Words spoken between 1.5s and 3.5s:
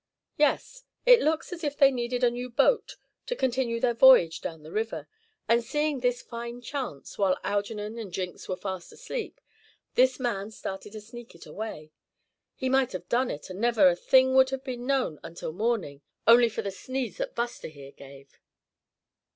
as if they needed a new boat to